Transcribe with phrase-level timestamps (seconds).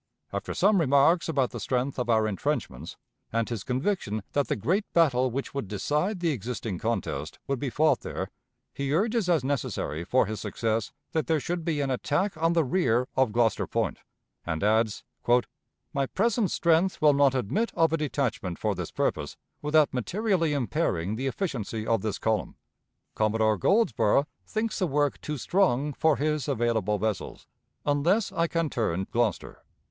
[0.33, 2.97] After some remarks about the strength of our intrenchments,
[3.31, 7.69] and his conviction that the great battle which would decide the existing contest would be
[7.69, 8.29] fought there,
[8.73, 12.63] he urges as necessary for his success that there should be an attack on the
[12.63, 13.99] rear of Gloucester Point,
[14.43, 15.03] and adds:
[15.93, 21.15] "My present strength will not admit of a detachment for this purpose without materially impairing
[21.15, 22.55] the efficiency of this column.
[23.13, 27.45] Commodore Goldsborough thinks the work too strong for his available vessels,
[27.85, 29.63] unless I can turn Gloucester."